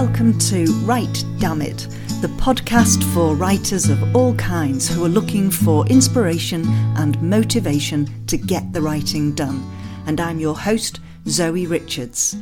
[0.00, 1.86] welcome to Write Damn It,
[2.22, 8.38] the podcast for writers of all kinds who are looking for inspiration and motivation to
[8.38, 9.62] get the writing done.
[10.06, 12.34] And I'm your host, Zoe Richards.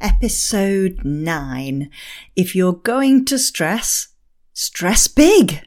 [0.00, 1.90] Episode 9.
[2.34, 4.08] If you're going to stress,
[4.52, 5.64] stress big.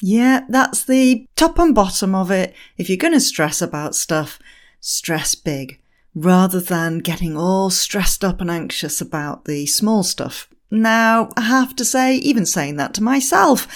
[0.00, 2.54] Yeah, that's the top and bottom of it.
[2.78, 4.38] If you're going to stress about stuff,
[4.78, 5.79] stress big
[6.14, 10.48] rather than getting all stressed up and anxious about the small stuff.
[10.70, 13.66] Now, I have to say, even saying that to myself,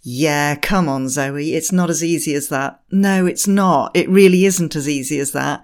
[0.00, 2.80] yeah, come on, Zoe, it's not as easy as that.
[2.90, 3.90] No, it's not.
[3.94, 5.62] It really isn't as easy as that.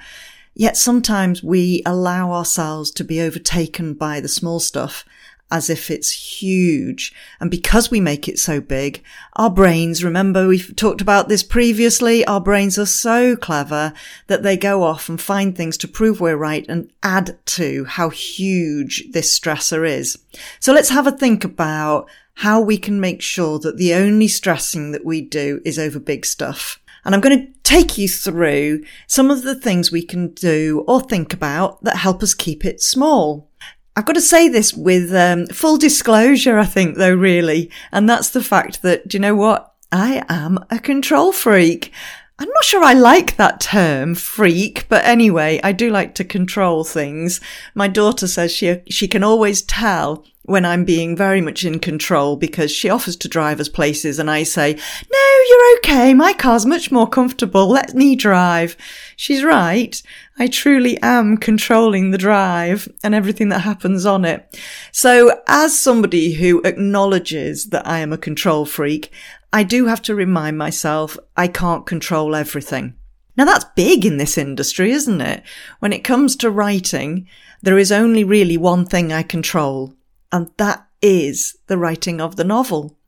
[0.54, 5.04] Yet sometimes we allow ourselves to be overtaken by the small stuff
[5.50, 7.12] as if it's huge.
[7.40, 9.02] And because we make it so big,
[9.34, 13.92] our brains, remember we've talked about this previously, our brains are so clever
[14.26, 18.08] that they go off and find things to prove we're right and add to how
[18.08, 20.18] huge this stressor is.
[20.60, 22.08] So let's have a think about
[22.38, 26.26] how we can make sure that the only stressing that we do is over big
[26.26, 26.80] stuff.
[27.04, 31.00] And I'm going to take you through some of the things we can do or
[31.00, 33.50] think about that help us keep it small.
[33.96, 37.70] I've got to say this with um, full disclosure, I think, though, really.
[37.92, 39.72] And that's the fact that, do you know what?
[39.92, 41.92] I am a control freak.
[42.36, 46.82] I'm not sure I like that term, freak, but anyway, I do like to control
[46.82, 47.40] things.
[47.76, 52.36] My daughter says she, she can always tell when I'm being very much in control
[52.36, 56.12] because she offers to drive us places and I say, no, you're okay.
[56.12, 57.66] My car's much more comfortable.
[57.68, 58.76] Let me drive.
[59.16, 60.02] She's right.
[60.38, 64.60] I truly am controlling the drive and everything that happens on it.
[64.92, 69.12] So as somebody who acknowledges that I am a control freak,
[69.54, 72.94] I do have to remind myself I can't control everything.
[73.36, 75.44] Now that's big in this industry, isn't it?
[75.78, 77.28] When it comes to writing,
[77.62, 79.94] there is only really one thing I control,
[80.32, 82.98] and that is the writing of the novel.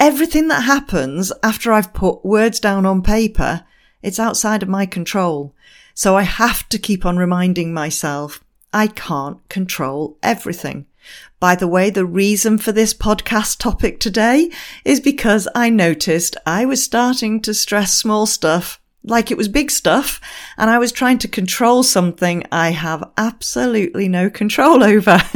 [0.00, 3.64] Everything that happens after I've put words down on paper,
[4.02, 5.54] it's outside of my control.
[5.94, 8.42] So I have to keep on reminding myself
[8.72, 10.86] I can't control everything.
[11.40, 14.50] By the way, the reason for this podcast topic today
[14.84, 19.70] is because I noticed I was starting to stress small stuff like it was big
[19.70, 20.20] stuff
[20.56, 25.18] and I was trying to control something I have absolutely no control over.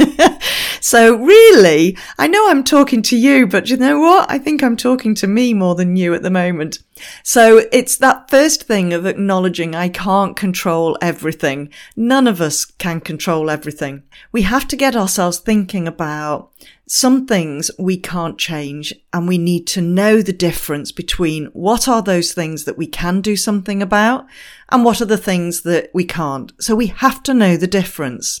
[0.87, 4.31] so really, I know I'm talking to you, but you know what?
[4.31, 6.79] I think I'm talking to me more than you at the moment.
[7.23, 11.73] So it's that first thing of acknowledging I can't control everything.
[11.97, 14.03] None of us can control everything.
[14.31, 16.53] We have to get ourselves thinking about
[16.87, 22.01] some things we can't change and we need to know the difference between what are
[22.01, 24.25] those things that we can do something about
[24.69, 26.53] and what are the things that we can't.
[26.61, 28.39] So we have to know the difference.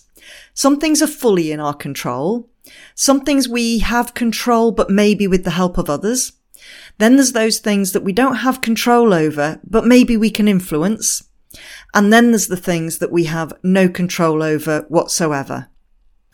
[0.53, 2.49] Some things are fully in our control.
[2.95, 6.33] Some things we have control, but maybe with the help of others.
[6.97, 11.23] Then there's those things that we don't have control over, but maybe we can influence.
[11.93, 15.69] And then there's the things that we have no control over whatsoever.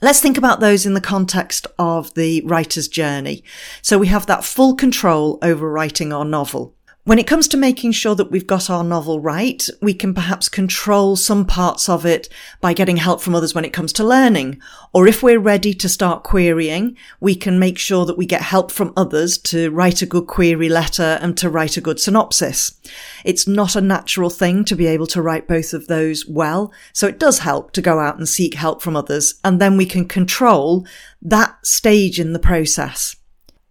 [0.01, 3.43] Let's think about those in the context of the writer's journey.
[3.81, 6.75] So we have that full control over writing our novel.
[7.05, 10.47] When it comes to making sure that we've got our novel right, we can perhaps
[10.47, 12.29] control some parts of it
[12.61, 14.61] by getting help from others when it comes to learning.
[14.93, 18.71] Or if we're ready to start querying, we can make sure that we get help
[18.71, 22.79] from others to write a good query letter and to write a good synopsis.
[23.25, 26.71] It's not a natural thing to be able to write both of those well.
[26.93, 29.41] So it does help to go out and seek help from others.
[29.43, 30.87] And then we can control
[31.21, 33.17] that stage in the process.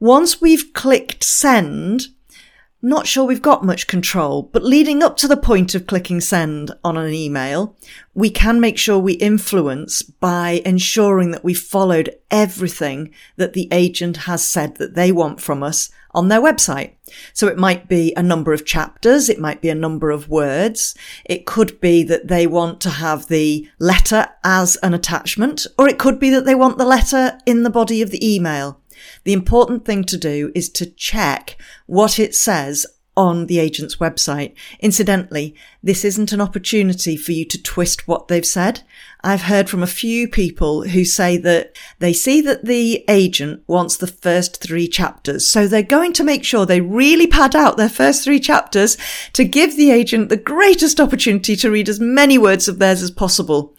[0.00, 2.08] Once we've clicked send,
[2.82, 6.72] not sure we've got much control, but leading up to the point of clicking send
[6.82, 7.76] on an email,
[8.12, 14.18] we can make sure we influence by ensuring that we've followed everything that the agent
[14.18, 16.92] has said that they want from us on their website.
[17.32, 19.28] So it might be a number of chapters.
[19.28, 20.94] It might be a number of words.
[21.24, 25.98] It could be that they want to have the letter as an attachment, or it
[25.98, 28.81] could be that they want the letter in the body of the email.
[29.24, 31.56] The important thing to do is to check
[31.86, 34.54] what it says on the agent's website.
[34.80, 38.80] Incidentally, this isn't an opportunity for you to twist what they've said.
[39.22, 43.96] I've heard from a few people who say that they see that the agent wants
[43.96, 45.46] the first three chapters.
[45.46, 48.96] So they're going to make sure they really pad out their first three chapters
[49.34, 53.10] to give the agent the greatest opportunity to read as many words of theirs as
[53.10, 53.74] possible.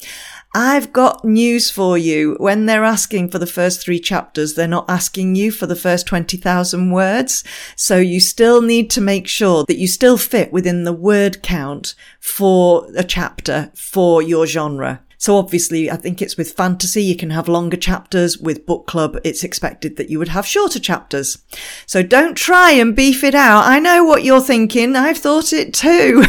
[0.55, 2.35] I've got news for you.
[2.39, 6.05] When they're asking for the first three chapters, they're not asking you for the first
[6.05, 7.44] 20,000 words.
[7.75, 11.95] So you still need to make sure that you still fit within the word count
[12.19, 15.01] for a chapter for your genre.
[15.23, 18.37] So obviously, I think it's with fantasy, you can have longer chapters.
[18.37, 21.37] With book club, it's expected that you would have shorter chapters.
[21.85, 23.63] So don't try and beef it out.
[23.65, 24.97] I know what you're thinking.
[24.97, 26.25] I've thought it too.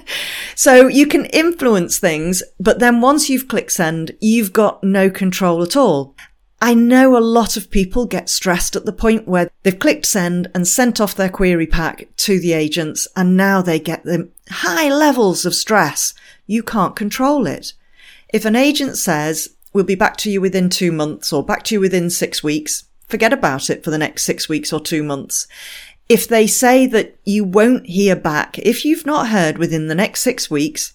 [0.54, 5.62] so you can influence things, but then once you've clicked send, you've got no control
[5.62, 6.14] at all.
[6.60, 10.50] I know a lot of people get stressed at the point where they've clicked send
[10.54, 14.90] and sent off their query pack to the agents and now they get the high
[14.90, 16.12] levels of stress.
[16.46, 17.72] You can't control it.
[18.34, 21.76] If an agent says, we'll be back to you within two months or back to
[21.76, 25.46] you within six weeks, forget about it for the next six weeks or two months.
[26.08, 30.22] If they say that you won't hear back, if you've not heard within the next
[30.22, 30.94] six weeks,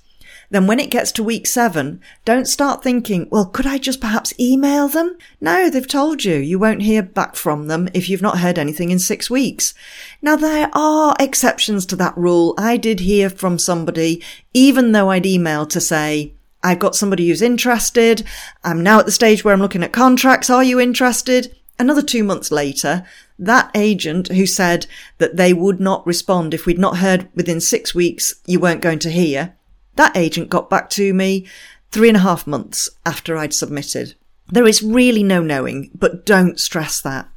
[0.50, 4.38] then when it gets to week seven, don't start thinking, well, could I just perhaps
[4.38, 5.16] email them?
[5.40, 8.90] No, they've told you you won't hear back from them if you've not heard anything
[8.90, 9.74] in six weeks.
[10.22, 12.54] Now there are exceptions to that rule.
[12.58, 14.22] I did hear from somebody,
[14.54, 16.34] even though I'd emailed to say,
[16.64, 18.26] I've got somebody who's interested.
[18.64, 20.50] I'm now at the stage where I'm looking at contracts.
[20.50, 21.56] Are you interested?
[21.78, 23.06] Another two months later,
[23.38, 24.86] that agent who said
[25.18, 29.00] that they would not respond if we'd not heard within six weeks, you weren't going
[29.00, 29.56] to hear.
[29.96, 31.48] That agent got back to me
[31.92, 34.16] three and a half months after I'd submitted.
[34.48, 37.30] There is really no knowing, but don't stress that.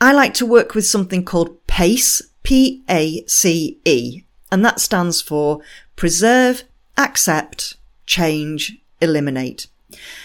[0.00, 5.60] I like to work with something called PACE, P-A-C-E, and that stands for
[5.96, 6.64] preserve,
[6.96, 7.76] accept,
[8.12, 9.66] change, eliminate.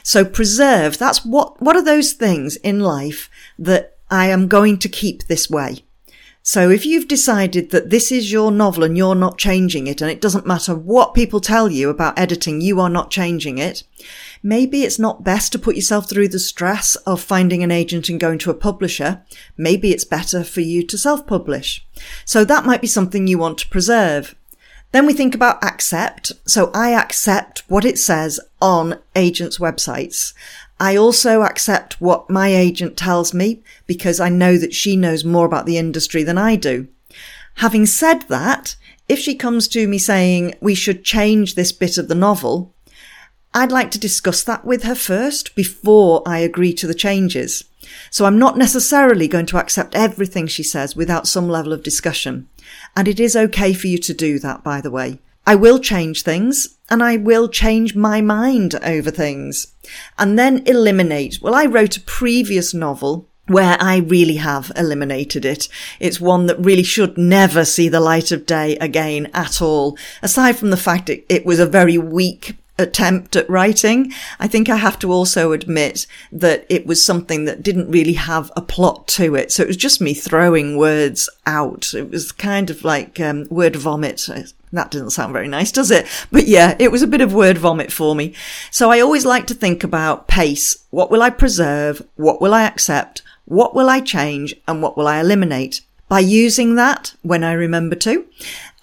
[0.04, 4.89] So preserve, that's what, what are those things in life that I am going to
[4.89, 5.84] keep this way?
[6.44, 10.10] So if you've decided that this is your novel and you're not changing it and
[10.10, 13.84] it doesn't matter what people tell you about editing, you are not changing it.
[14.42, 18.18] Maybe it's not best to put yourself through the stress of finding an agent and
[18.18, 19.25] going to a publisher.
[19.57, 21.86] Maybe it's better for you to self-publish.
[22.24, 24.33] So that might be something you want to preserve.
[24.92, 26.31] Then we think about accept.
[26.45, 30.34] So I accept what it says on agents' websites.
[30.80, 35.45] I also accept what my agent tells me because I know that she knows more
[35.45, 36.88] about the industry than I do.
[37.56, 38.75] Having said that,
[39.10, 42.74] if she comes to me saying we should change this bit of the novel,
[43.57, 47.63] I'd like to discuss that with her first before I agree to the changes.
[48.12, 52.50] So I'm not necessarily going to accept everything she says without some level of discussion.
[52.95, 55.18] And it is okay for you to do that, by the way.
[55.48, 59.74] I will change things and I will change my mind over things
[60.19, 61.39] and then eliminate.
[61.42, 65.68] Well, I wrote a previous novel where I really have eliminated it.
[66.00, 69.98] It's one that really should never see the light of day again at all.
[70.21, 74.13] Aside from the fact it, it was a very weak attempt at writing.
[74.39, 78.51] I think I have to also admit that it was something that didn't really have
[78.56, 79.51] a plot to it.
[79.51, 81.94] So it was just me throwing words out.
[81.94, 84.27] It was kind of like um, word vomit.
[84.74, 86.07] That doesn't sound very nice, does it?
[86.31, 88.33] But yeah, it was a bit of word vomit for me.
[88.69, 90.83] So I always like to think about pace.
[90.89, 92.06] What will I preserve?
[92.15, 93.21] What will I accept?
[93.45, 94.56] What will I change?
[94.68, 95.81] And what will I eliminate?
[96.09, 98.25] By using that, when I remember to,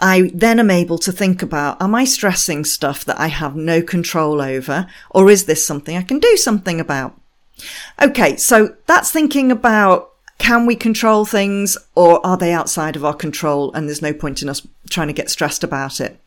[0.04, 3.80] I then am able to think about, am I stressing stuff that I have no
[3.80, 4.86] control over?
[5.08, 7.18] Or is this something I can do something about?
[8.02, 8.36] Okay.
[8.36, 13.72] So that's thinking about can we control things or are they outside of our control?
[13.72, 16.20] And there's no point in us trying to get stressed about it.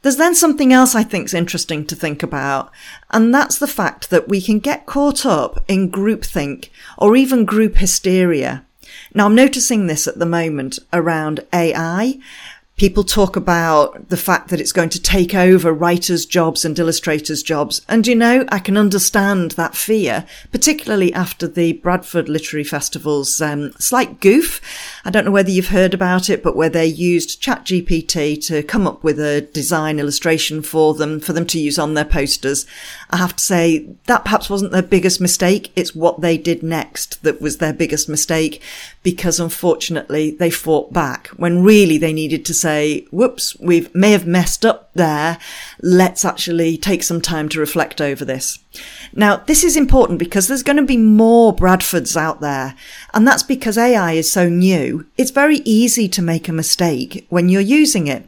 [0.00, 2.70] There's then something else I think is interesting to think about,
[3.10, 7.76] and that's the fact that we can get caught up in groupthink or even group
[7.76, 8.64] hysteria.
[9.12, 12.18] Now I'm noticing this at the moment around AI
[12.80, 17.42] People talk about the fact that it's going to take over writers' jobs and illustrators'
[17.42, 17.82] jobs.
[17.90, 23.72] And you know, I can understand that fear, particularly after the Bradford Literary Festival's um,
[23.72, 24.62] slight goof.
[25.04, 28.86] I don't know whether you've heard about it, but where they used ChatGPT to come
[28.86, 32.66] up with a design illustration for them, for them to use on their posters.
[33.10, 35.72] I have to say that perhaps wasn't their biggest mistake.
[35.74, 38.62] It's what they did next that was their biggest mistake
[39.02, 44.26] because unfortunately they fought back when really they needed to say, whoops, we may have
[44.26, 45.38] messed up there.
[45.80, 48.58] Let's actually take some time to reflect over this.
[49.12, 52.76] Now, this is important because there's going to be more Bradfords out there.
[53.14, 55.06] And that's because AI is so new.
[55.16, 58.26] It's very easy to make a mistake when you're using it.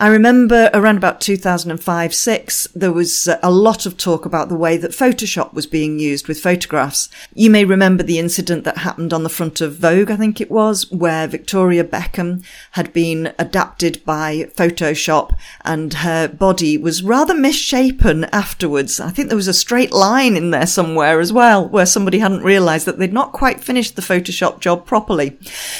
[0.00, 4.56] I remember around about 2005 6, there was uh, a lot of talk about the
[4.56, 7.10] way that Photoshop was being used with photographs.
[7.34, 10.50] You may remember the incident that happened on the front of Vogue, I think it
[10.50, 18.24] was, where Victoria Beckham had been adapted by Photoshop and her body was rather misshapen
[18.32, 19.00] afterwards.
[19.00, 22.42] I think there was a straight line in there somewhere as well, where somebody hadn't
[22.42, 25.38] realized that they'd not quite finished the Photoshop job properly.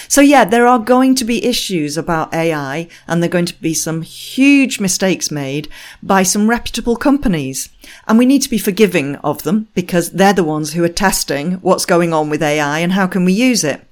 [0.09, 3.59] So yeah, there are going to be issues about AI and there are going to
[3.63, 5.69] be some huge mistakes made
[6.03, 7.69] by some reputable companies.
[8.07, 11.55] And we need to be forgiving of them because they're the ones who are testing
[11.55, 13.83] what's going on with AI and how can we use it.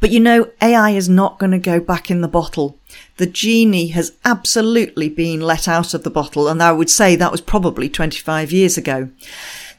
[0.00, 2.78] But you know, AI is not going to go back in the bottle.
[3.16, 6.48] The genie has absolutely been let out of the bottle.
[6.48, 9.10] And I would say that was probably 25 years ago.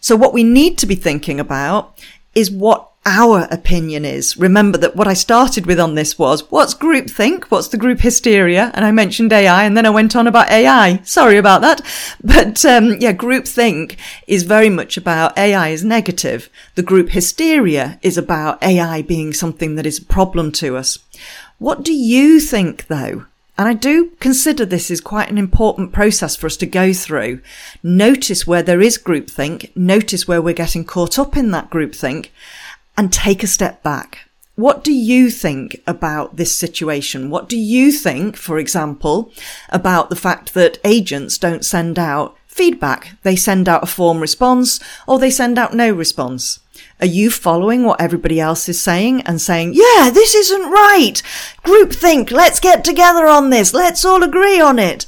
[0.02, 1.98] So what we need to be thinking about
[2.36, 4.38] is what our opinion is.
[4.38, 7.46] Remember that what I started with on this was what's groupthink?
[7.46, 8.72] What's the group hysteria?
[8.76, 11.02] And I mentioned AI and then I went on about AI.
[11.04, 11.82] Sorry about that.
[12.24, 13.96] But, um, yeah, groupthink
[14.28, 16.50] is very much about AI is negative.
[16.76, 21.00] The group hysteria is about AI being something that is a problem to us.
[21.58, 23.26] What do you think though?
[23.58, 27.42] And I do consider this is quite an important process for us to go through.
[27.84, 29.76] Notice where there is groupthink.
[29.76, 32.30] Notice where we're getting caught up in that groupthink
[33.00, 34.28] and take a step back.
[34.56, 37.30] What do you think about this situation?
[37.30, 39.32] What do you think, for example,
[39.70, 43.16] about the fact that agents don't send out feedback?
[43.24, 46.60] They send out a form response or they send out no response.
[47.00, 51.24] Are you following what everybody else is saying and saying, yeah, this isn't right.
[51.64, 52.32] Group think.
[52.32, 53.74] Let's get together on this.
[53.74, 55.06] Let's all agree on it.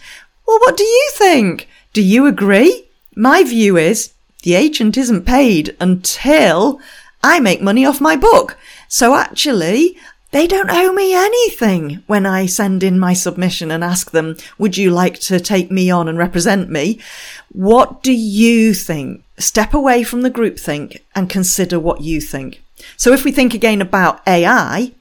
[0.47, 1.67] Well, what do you think?
[1.91, 2.85] Do you agree?
[3.17, 6.79] My view is the agent isn't paid until
[7.23, 8.57] I make money off my book.
[8.87, 9.97] So actually,
[10.31, 14.77] they don't owe me anything when I send in my submission and ask them, would
[14.77, 16.99] you like to take me on and represent me?
[17.51, 19.23] What do you think?
[19.37, 22.63] Step away from the groupthink and consider what you think.
[22.95, 24.93] So if we think again about AI,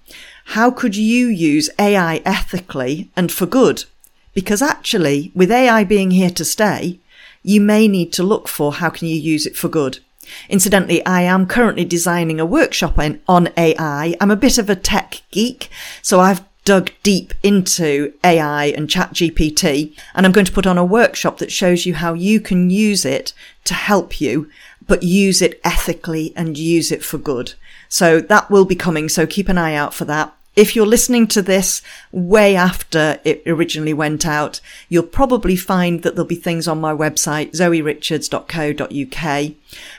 [0.47, 3.85] how could you use AI ethically and for good?
[4.35, 6.99] Because actually, with AI being here to stay,
[7.43, 10.01] you may need to look for how can you use it for good.
[10.49, 14.15] Incidentally, I am currently designing a workshop on AI.
[14.21, 15.71] I'm a bit of a tech geek,
[16.03, 20.85] so I've dug deep into AI and ChatGPT, and I'm going to put on a
[20.85, 23.33] workshop that shows you how you can use it
[23.65, 24.51] to help you,
[24.87, 27.55] but use it ethically and use it for good.
[27.89, 30.35] So that will be coming, so keep an eye out for that.
[30.57, 31.81] If you're listening to this
[32.11, 36.93] way after it originally went out, you'll probably find that there'll be things on my
[36.93, 39.53] website, zoerichards.co.uk,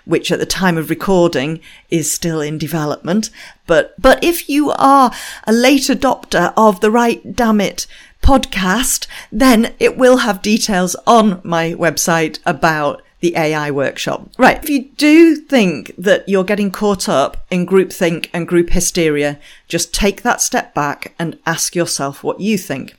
[0.04, 3.30] which at the time of recording is still in development.
[3.66, 5.12] But, but if you are
[5.48, 7.88] a late adopter of the Write Damn It
[8.22, 14.30] podcast, then it will have details on my website about the AI workshop.
[14.38, 14.62] Right.
[14.62, 19.94] If you do think that you're getting caught up in groupthink and group hysteria, just
[19.94, 22.98] take that step back and ask yourself what you think.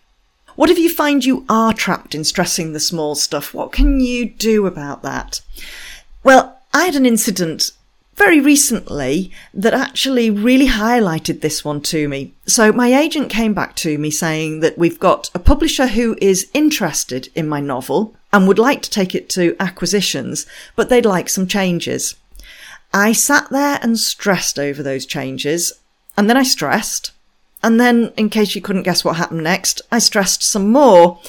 [0.55, 3.53] What if you find you are trapped in stressing the small stuff?
[3.55, 5.41] What can you do about that?
[6.23, 7.73] Well, I had an incident
[8.15, 12.35] very recently that actually really highlighted this one to me.
[12.47, 16.51] So my agent came back to me saying that we've got a publisher who is
[16.53, 20.47] interested in my novel and would like to take it to acquisitions,
[20.77, 22.15] but they'd like some changes.
[22.95, 25.73] I sat there and stressed over those changes,
[26.17, 27.13] and then I stressed,
[27.63, 31.21] and then, in case you couldn't guess what happened next, I stressed some more.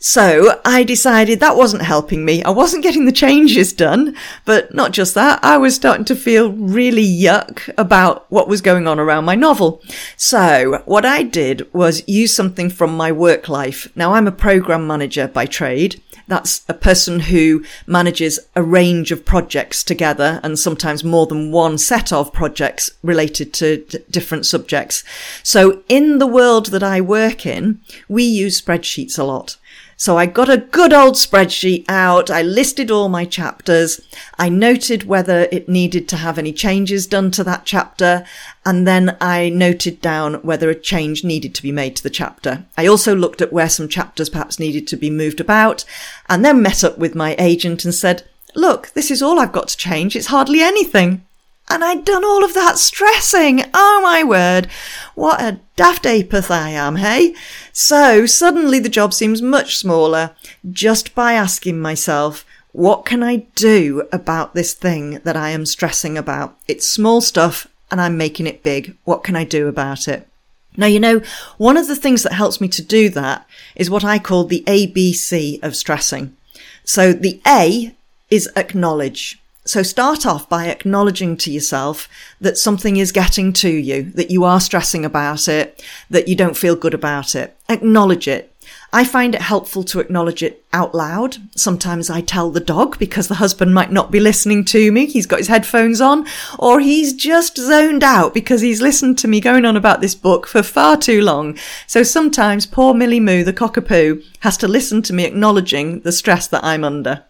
[0.00, 2.42] So I decided that wasn't helping me.
[2.42, 6.50] I wasn't getting the changes done, but not just that, I was starting to feel
[6.50, 9.80] really yuck about what was going on around my novel.
[10.16, 13.88] So what I did was use something from my work life.
[13.94, 16.02] Now I'm a program manager by trade.
[16.28, 21.78] That's a person who manages a range of projects together and sometimes more than one
[21.78, 25.04] set of projects related to d- different subjects.
[25.42, 29.56] So in the world that I work in, we use spreadsheets a lot.
[29.98, 32.30] So I got a good old spreadsheet out.
[32.30, 34.00] I listed all my chapters.
[34.38, 38.26] I noted whether it needed to have any changes done to that chapter.
[38.66, 42.66] And then I noted down whether a change needed to be made to the chapter.
[42.76, 45.86] I also looked at where some chapters perhaps needed to be moved about
[46.28, 48.24] and then met up with my agent and said,
[48.54, 50.14] look, this is all I've got to change.
[50.14, 51.25] It's hardly anything.
[51.68, 53.62] And I'd done all of that stressing.
[53.74, 54.68] Oh my word.
[55.14, 57.34] What a daft apath I am, hey?
[57.72, 60.36] So suddenly the job seems much smaller
[60.70, 66.16] just by asking myself, what can I do about this thing that I am stressing
[66.16, 66.56] about?
[66.68, 68.96] It's small stuff and I'm making it big.
[69.04, 70.28] What can I do about it?
[70.76, 71.22] Now, you know,
[71.56, 74.62] one of the things that helps me to do that is what I call the
[74.66, 76.36] ABC of stressing.
[76.84, 77.94] So the A
[78.30, 79.40] is acknowledge.
[79.66, 82.08] So start off by acknowledging to yourself
[82.40, 86.56] that something is getting to you, that you are stressing about it, that you don't
[86.56, 87.56] feel good about it.
[87.68, 88.52] Acknowledge it.
[88.92, 91.36] I find it helpful to acknowledge it out loud.
[91.56, 95.06] Sometimes I tell the dog because the husband might not be listening to me.
[95.06, 96.26] He's got his headphones on
[96.58, 100.46] or he's just zoned out because he's listened to me going on about this book
[100.46, 101.58] for far too long.
[101.86, 106.46] So sometimes poor Millie Moo, the cockapoo, has to listen to me acknowledging the stress
[106.48, 107.24] that I'm under.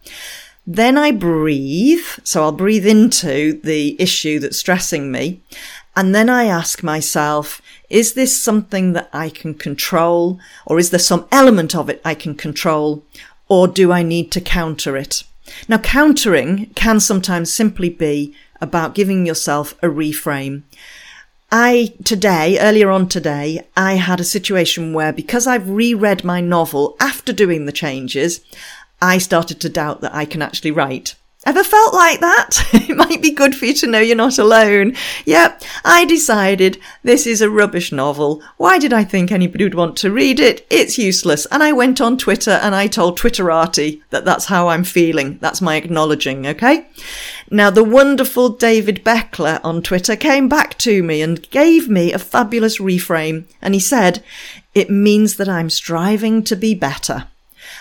[0.67, 2.05] Then I breathe.
[2.25, 5.41] So I'll breathe into the issue that's stressing me.
[5.95, 10.39] And then I ask myself, is this something that I can control?
[10.67, 13.05] Or is there some element of it I can control?
[13.49, 15.23] Or do I need to counter it?
[15.69, 20.63] Now, countering can sometimes simply be about giving yourself a reframe.
[21.53, 26.97] I, today, earlier on today, I had a situation where because I've reread my novel
[26.99, 28.41] after doing the changes,
[29.01, 31.15] I started to doubt that I can actually write.
[31.47, 32.69] Ever felt like that?
[32.73, 34.97] it might be good for you to know you're not alone.
[35.27, 38.43] Yep, I decided this is a rubbish novel.
[38.57, 40.67] Why did I think anybody would want to read it?
[40.71, 41.47] It's useless.
[41.53, 45.39] And I went on Twitter and I told Twitterati that that's how I'm feeling.
[45.39, 46.89] That's my acknowledging, okay?
[47.49, 52.19] Now, the wonderful David Beckler on Twitter came back to me and gave me a
[52.19, 53.45] fabulous reframe.
[53.63, 54.25] And he said,
[54.75, 57.29] it means that I'm striving to be better.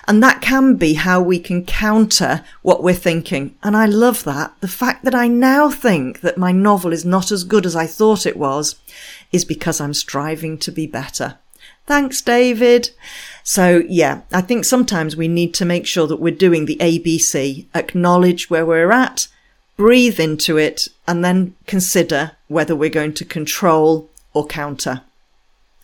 [0.07, 3.55] And that can be how we can counter what we're thinking.
[3.63, 4.53] And I love that.
[4.61, 7.87] The fact that I now think that my novel is not as good as I
[7.87, 8.75] thought it was
[9.31, 11.37] is because I'm striving to be better.
[11.85, 12.91] Thanks, David.
[13.43, 17.65] So yeah, I think sometimes we need to make sure that we're doing the ABC,
[17.75, 19.27] acknowledge where we're at,
[19.77, 25.01] breathe into it, and then consider whether we're going to control or counter.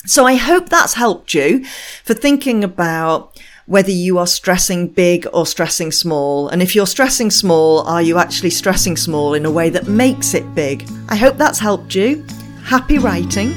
[0.05, 1.63] So I hope that's helped you
[2.03, 3.39] for thinking about
[3.71, 6.49] whether you are stressing big or stressing small.
[6.49, 10.33] And if you're stressing small, are you actually stressing small in a way that makes
[10.33, 10.85] it big?
[11.07, 12.25] I hope that's helped you.
[12.65, 13.53] Happy writing,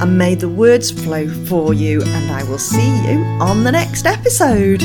[0.00, 2.00] and may the words flow for you.
[2.02, 4.80] And I will see you on the next episode.